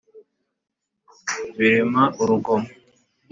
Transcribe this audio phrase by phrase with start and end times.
[1.57, 2.69] birema urugomo